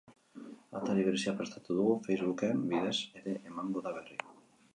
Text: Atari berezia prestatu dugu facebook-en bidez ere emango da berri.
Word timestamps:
Atari 0.77 1.03
berezia 1.09 1.33
prestatu 1.41 1.77
dugu 1.81 1.93
facebook-en 2.07 2.65
bidez 2.73 2.97
ere 3.23 3.37
emango 3.53 3.87
da 3.89 3.95
berri. 4.01 4.21